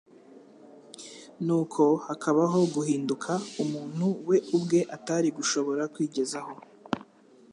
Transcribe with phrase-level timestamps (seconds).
[1.45, 3.31] Nuko hakabaho guhinduka
[3.63, 6.53] umuntu we ubwe atari gushobora kwigezaho.